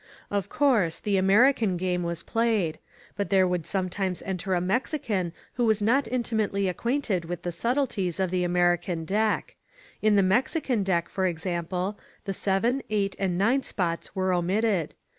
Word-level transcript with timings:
Of 0.31 0.49
course, 0.49 0.99
the 0.99 1.17
American 1.17 1.77
game 1.77 2.01
was 2.01 2.23
played. 2.23 2.79
But 3.15 3.29
284 3.29 3.29
EL 3.29 3.29
COSMOPOLITA 3.29 3.29
there 3.29 3.47
would 3.47 3.67
sometimes 4.17 4.21
enter 4.23 4.53
a 4.55 4.59
Mexican 4.59 5.33
who 5.53 5.65
was 5.65 5.83
not 5.83 6.07
intimately 6.07 6.67
acquainted 6.67 7.25
with 7.25 7.43
the 7.43 7.51
subtleties 7.51 8.19
of 8.19 8.31
the 8.31 8.43
Ameri 8.43 8.81
can 8.81 9.05
deck. 9.05 9.57
In 10.01 10.15
the 10.15 10.23
Mexican 10.23 10.81
deck, 10.81 11.07
for 11.07 11.27
example, 11.27 11.99
the 12.25 12.33
seven, 12.33 12.81
eight 12.89 13.15
and 13.19 13.37
nine 13.37 13.61
spots 13.61 14.09
are 14.15 14.33
omitted. 14.33 14.95